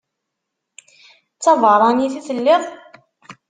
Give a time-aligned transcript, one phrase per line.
[1.35, 2.63] D tabeṛṛanit i telliḍ?